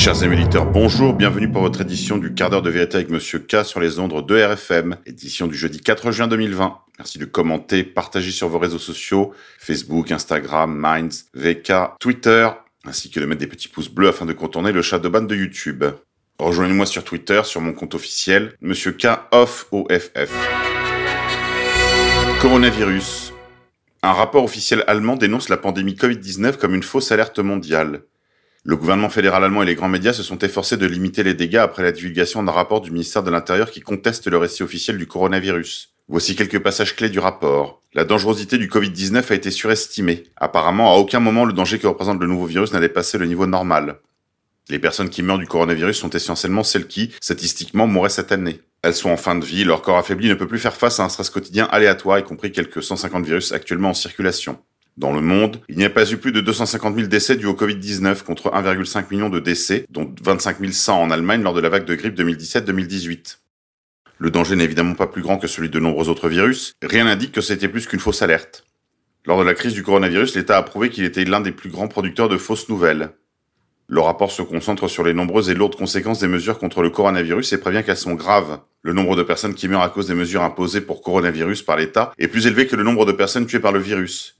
[0.00, 3.38] Chers amis éditeurs, bonjour, bienvenue pour votre édition du quart d'heure de vérité avec Monsieur
[3.38, 6.78] K sur les ondes de RFM, édition du jeudi 4 juin 2020.
[6.96, 12.48] Merci de commenter, partager sur vos réseaux sociaux, Facebook, Instagram, Minds, VK, Twitter,
[12.86, 15.20] ainsi que de mettre des petits pouces bleus afin de contourner le chat de ban
[15.20, 15.84] de YouTube.
[16.38, 20.32] Rejoignez-moi sur Twitter, sur mon compte officiel, Monsieur K off OFF.
[22.40, 23.34] Coronavirus.
[24.02, 28.04] Un rapport officiel allemand dénonce la pandémie Covid-19 comme une fausse alerte mondiale.
[28.62, 31.56] Le gouvernement fédéral allemand et les grands médias se sont efforcés de limiter les dégâts
[31.56, 35.06] après la divulgation d'un rapport du ministère de l'Intérieur qui conteste le récit officiel du
[35.06, 35.94] coronavirus.
[36.08, 37.80] Voici quelques passages clés du rapport.
[37.94, 40.24] La dangerosité du Covid-19 a été surestimée.
[40.36, 43.46] Apparemment, à aucun moment le danger que représente le nouveau virus n'a dépassé le niveau
[43.46, 44.00] normal.
[44.68, 48.60] Les personnes qui meurent du coronavirus sont essentiellement celles qui, statistiquement, mouraient cette année.
[48.82, 51.04] Elles sont en fin de vie, leur corps affaibli ne peut plus faire face à
[51.04, 54.58] un stress quotidien aléatoire, y compris quelques 150 virus actuellement en circulation.
[55.00, 57.54] Dans le monde, il n'y a pas eu plus de 250 000 décès dus au
[57.54, 61.86] Covid-19 contre 1,5 million de décès, dont 25 100 en Allemagne lors de la vague
[61.86, 63.38] de grippe 2017-2018.
[64.18, 66.74] Le danger n'est évidemment pas plus grand que celui de nombreux autres virus.
[66.82, 68.66] Rien n'indique que c'était plus qu'une fausse alerte.
[69.24, 71.88] Lors de la crise du coronavirus, l'État a prouvé qu'il était l'un des plus grands
[71.88, 73.08] producteurs de fausses nouvelles.
[73.88, 77.54] Le rapport se concentre sur les nombreuses et lourdes conséquences des mesures contre le coronavirus
[77.54, 78.60] et prévient qu'elles sont graves.
[78.82, 82.12] Le nombre de personnes qui meurent à cause des mesures imposées pour coronavirus par l'État
[82.18, 84.36] est plus élevé que le nombre de personnes tuées par le virus.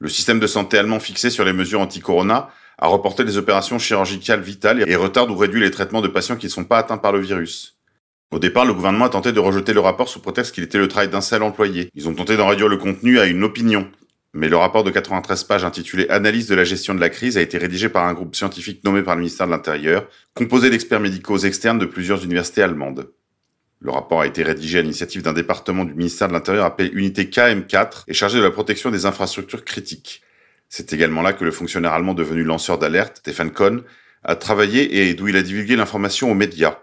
[0.00, 4.40] Le système de santé allemand fixé sur les mesures anti-corona a reporté les opérations chirurgicales
[4.40, 7.12] vitales et retarde ou réduit les traitements de patients qui ne sont pas atteints par
[7.12, 7.78] le virus.
[8.32, 10.88] Au départ, le gouvernement a tenté de rejeter le rapport sous prétexte qu'il était le
[10.88, 11.88] travail d'un seul employé.
[11.94, 13.88] Ils ont tenté d'en réduire le contenu à une opinion.
[14.32, 17.40] Mais le rapport de 93 pages intitulé Analyse de la gestion de la crise a
[17.40, 21.38] été rédigé par un groupe scientifique nommé par le ministère de l'Intérieur, composé d'experts médicaux
[21.38, 23.08] externes de plusieurs universités allemandes.
[23.84, 27.24] Le rapport a été rédigé à l'initiative d'un département du ministère de l'Intérieur appelé Unité
[27.24, 30.22] KM4 et chargé de la protection des infrastructures critiques.
[30.70, 33.82] C'est également là que le fonctionnaire allemand devenu lanceur d'alerte, Stefan Kohn,
[34.22, 36.78] a travaillé et d'où il a divulgué l'information aux médias.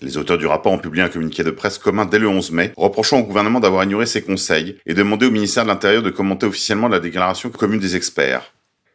[0.00, 2.72] Les auteurs du rapport ont publié un communiqué de presse commun dès le 11 mai,
[2.76, 6.46] reprochant au gouvernement d'avoir ignoré ses conseils et demandé au ministère de l'Intérieur de commenter
[6.46, 8.52] officiellement la déclaration commune des experts.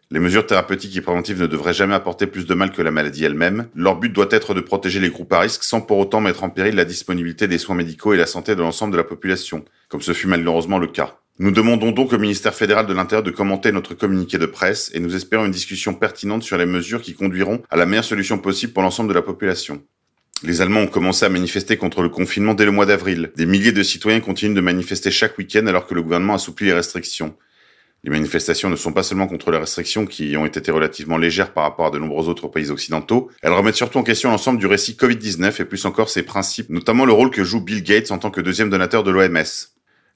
[0.10, 3.26] Les mesures thérapeutiques et préventives ne devraient jamais apporter plus de mal que la maladie
[3.26, 3.68] elle-même.
[3.76, 6.50] Leur but doit être de protéger les groupes à risque sans pour autant mettre en
[6.50, 10.02] péril la disponibilité des soins médicaux et la santé de l'ensemble de la population, comme
[10.02, 11.20] ce fut malheureusement le cas.
[11.40, 15.02] Nous demandons donc au ministère fédéral de l'Intérieur de commenter notre communiqué de presse et
[15.02, 18.72] nous espérons une discussion pertinente sur les mesures qui conduiront à la meilleure solution possible
[18.72, 19.84] pour l'ensemble de la population.
[20.42, 23.32] Les Allemands ont commencé à manifester contre le confinement dès le mois d'avril.
[23.36, 26.74] Des milliers de citoyens continuent de manifester chaque week-end alors que le gouvernement assouplit les
[26.74, 27.36] restrictions.
[28.04, 31.64] Les manifestations ne sont pas seulement contre les restrictions qui ont été relativement légères par
[31.64, 34.94] rapport à de nombreux autres pays occidentaux, elles remettent surtout en question l'ensemble du récit
[34.94, 38.32] Covid-19 et plus encore ses principes, notamment le rôle que joue Bill Gates en tant
[38.32, 39.44] que deuxième donateur de l'OMS.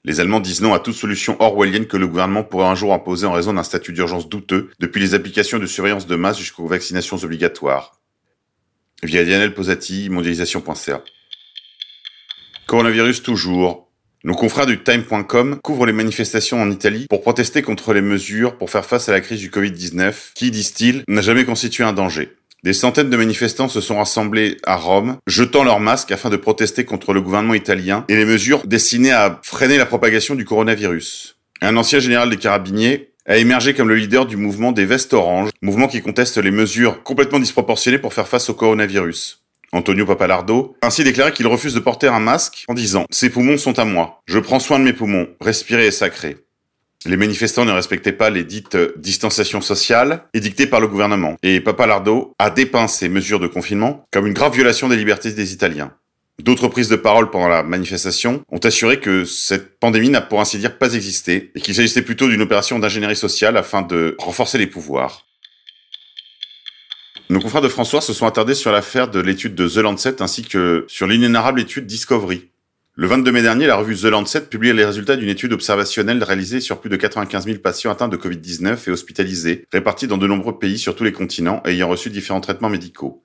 [0.04, 3.26] Les Allemands disent non à toute solution orwellienne que le gouvernement pourrait un jour imposer
[3.26, 7.18] en raison d'un statut d'urgence douteux, depuis les applications de surveillance de masse jusqu'aux vaccinations
[7.22, 8.00] obligatoires.
[9.02, 11.04] Via Dianel Posati, mondialisation.ca.
[12.66, 13.91] Coronavirus toujours.
[14.24, 18.70] Nos confrères du Time.com couvrent les manifestations en Italie pour protester contre les mesures pour
[18.70, 22.30] faire face à la crise du Covid-19, qui, disent-ils, n'a jamais constitué un danger?
[22.62, 26.84] Des centaines de manifestants se sont rassemblés à Rome, jetant leurs masques afin de protester
[26.84, 31.40] contre le gouvernement italien et les mesures destinées à freiner la propagation du coronavirus.
[31.60, 35.50] Un ancien général des carabiniers a émergé comme le leader du mouvement des vestes oranges,
[35.62, 39.41] mouvement qui conteste les mesures complètement disproportionnées pour faire face au coronavirus.
[39.72, 43.78] Antonio Papalardo, ainsi déclaré qu'il refuse de porter un masque en disant «Ces poumons sont
[43.78, 44.22] à moi.
[44.26, 45.28] Je prends soin de mes poumons.
[45.40, 46.36] Respirer est sacré.»
[47.06, 51.36] Les manifestants ne respectaient pas les dites distanciations sociales édictées par le gouvernement.
[51.42, 55.52] Et Papalardo a dépeint ces mesures de confinement comme une grave violation des libertés des
[55.52, 55.92] Italiens.
[56.40, 60.58] D'autres prises de parole pendant la manifestation ont assuré que cette pandémie n'a pour ainsi
[60.58, 64.66] dire pas existé et qu'il s'agissait plutôt d'une opération d'ingénierie sociale afin de renforcer les
[64.66, 65.26] pouvoirs.
[67.32, 70.42] Nos confrères de François se sont attardés sur l'affaire de l'étude de The Lancet ainsi
[70.42, 72.50] que sur l'inénarrable étude Discovery.
[72.94, 76.60] Le 22 mai dernier, la revue The Lancet publie les résultats d'une étude observationnelle réalisée
[76.60, 80.58] sur plus de 95 000 patients atteints de Covid-19 et hospitalisés, répartis dans de nombreux
[80.58, 83.24] pays sur tous les continents ayant reçu différents traitements médicaux.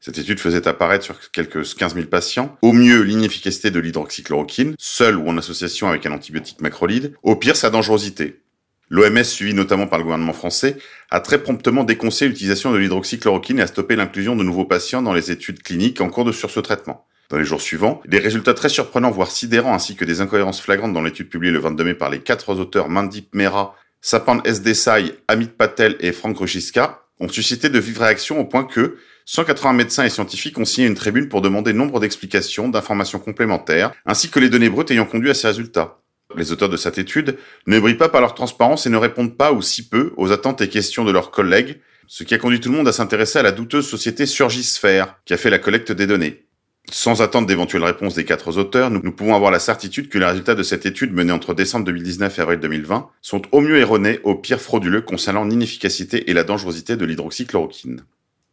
[0.00, 5.16] Cette étude faisait apparaître sur quelques 15 000 patients, au mieux l'inefficacité de l'hydroxychloroquine, seule
[5.16, 8.42] ou en association avec un antibiotique macrolide, au pire sa dangerosité.
[8.88, 10.76] L'OMS, suivi notamment par le gouvernement français,
[11.10, 15.12] a très promptement déconseillé l'utilisation de l'hydroxychloroquine et a stoppé l'inclusion de nouveaux patients dans
[15.12, 17.04] les études cliniques en cours de sur ce traitement.
[17.28, 20.92] Dans les jours suivants, des résultats très surprenants voire sidérants ainsi que des incohérences flagrantes
[20.92, 24.62] dans l'étude publiée le 22 mai par les quatre auteurs Mandip Mera, Sapan S.
[24.62, 29.72] Desai, Amit Patel et Frank Rochiska ont suscité de vives réactions au point que 180
[29.72, 34.38] médecins et scientifiques ont signé une tribune pour demander nombre d'explications, d'informations complémentaires, ainsi que
[34.38, 35.98] les données brutes ayant conduit à ces résultats.
[36.36, 39.52] Les auteurs de cette étude ne brillent pas par leur transparence et ne répondent pas
[39.52, 42.70] ou si peu aux attentes et questions de leurs collègues, ce qui a conduit tout
[42.70, 46.06] le monde à s'intéresser à la douteuse société Surgisphère, qui a fait la collecte des
[46.06, 46.46] données.
[46.90, 50.54] Sans attendre d'éventuelles réponses des quatre auteurs, nous, pouvons avoir la certitude que les résultats
[50.54, 54.36] de cette étude menée entre décembre 2019 et avril 2020 sont au mieux erronés, au
[54.36, 58.02] pire frauduleux concernant l'inefficacité et la dangerosité de l'hydroxychloroquine.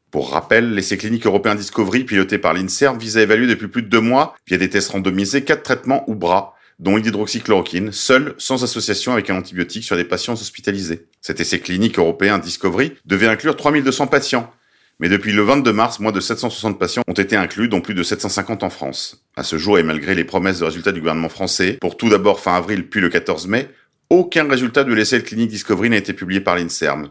[0.10, 3.88] Pour rappel, l'essai clinique européen Discovery, piloté par l'INSERM, vise à évaluer depuis plus de
[3.88, 9.14] deux mois, via des tests randomisés, quatre traitements ou bras, dont l'hydroxychloroquine, seul, sans association
[9.14, 11.08] avec un antibiotique sur des patients hospitalisés.
[11.22, 14.52] Cet essai clinique européen Discovery devait inclure 3200 patients,
[15.00, 18.04] mais depuis le 22 mars, moins de 760 patients ont été inclus, dont plus de
[18.04, 19.26] 750 en France.
[19.38, 22.42] À ce jour, et malgré les promesses de résultats du gouvernement français, pour tout d'abord
[22.42, 23.70] fin avril puis le 14 mai,
[24.10, 27.10] aucun résultat de l'essai clinique Discovery n'a été publié par l'INSERM.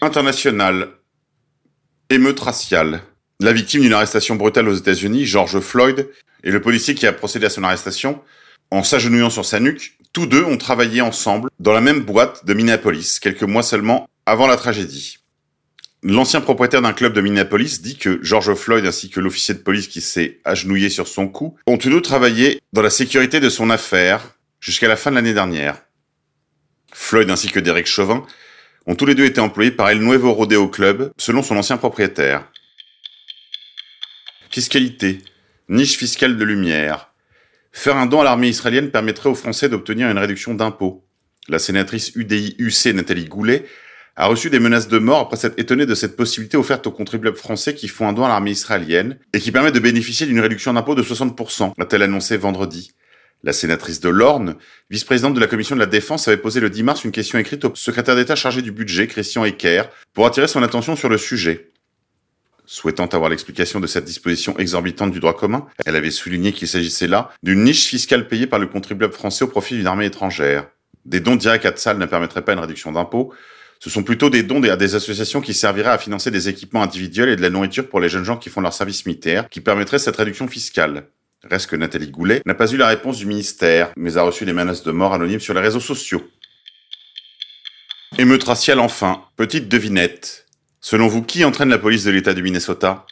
[0.00, 0.88] International.
[2.08, 3.02] Émeute raciale.
[3.40, 6.08] La victime d'une arrestation brutale aux États-Unis, George Floyd,
[6.44, 8.22] et le policier qui a procédé à son arrestation,
[8.70, 12.54] en s'agenouillant sur sa nuque, tous deux ont travaillé ensemble dans la même boîte de
[12.54, 15.18] Minneapolis, quelques mois seulement avant la tragédie.
[16.02, 19.88] L'ancien propriétaire d'un club de Minneapolis dit que George Floyd ainsi que l'officier de police
[19.88, 23.70] qui s'est agenouillé sur son cou ont tous deux travaillé dans la sécurité de son
[23.70, 25.80] affaire jusqu'à la fin de l'année dernière.
[26.92, 28.24] Floyd ainsi que Derek Chauvin
[28.86, 32.44] ont tous les deux été employés par El Nuevo Rodeo Club, selon son ancien propriétaire.
[34.50, 35.22] Fiscalité.
[35.70, 37.14] Niche fiscale de lumière.
[37.72, 41.06] Faire un don à l'armée israélienne permettrait aux Français d'obtenir une réduction d'impôts.
[41.48, 43.64] La sénatrice UDI-UC Nathalie Goulet
[44.14, 47.38] a reçu des menaces de mort après s'être étonné de cette possibilité offerte aux contribuables
[47.38, 50.74] français qui font un don à l'armée israélienne et qui permet de bénéficier d'une réduction
[50.74, 52.92] d'impôt de 60%, a-t-elle annoncé vendredi.
[53.42, 54.56] La sénatrice de l'Orne,
[54.90, 57.64] vice-présidente de la commission de la défense, avait posé le 10 mars une question écrite
[57.64, 61.72] au secrétaire d'État chargé du budget, Christian Ecker, pour attirer son attention sur le sujet.
[62.66, 67.06] Souhaitant avoir l'explication de cette disposition exorbitante du droit commun, elle avait souligné qu'il s'agissait
[67.06, 70.68] là d'une niche fiscale payée par le contribuable français au profit d'une armée étrangère.
[71.04, 73.34] Des dons directs à Tsal ne permettraient pas une réduction d'impôt,
[73.84, 77.28] ce sont plutôt des dons à des associations qui serviraient à financer des équipements individuels
[77.28, 79.98] et de la nourriture pour les jeunes gens qui font leur service militaire, qui permettraient
[79.98, 81.08] cette réduction fiscale.
[81.50, 84.54] Reste que Nathalie Goulet n'a pas eu la réponse du ministère, mais a reçu des
[84.54, 86.22] menaces de mort anonymes sur les réseaux sociaux.
[88.16, 89.24] Émeute raciale enfin.
[89.36, 90.43] Petite devinette.
[90.84, 93.06] Selon vous, qui entraîne la police de l'État du Minnesota?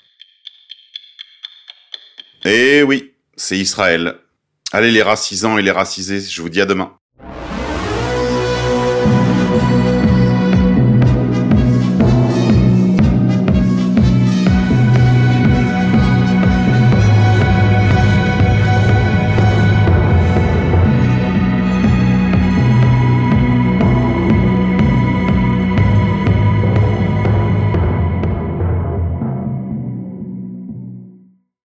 [2.45, 4.19] Eh oui, c'est Israël.
[4.73, 6.99] Allez les racisants et les racisés, je vous dis à demain.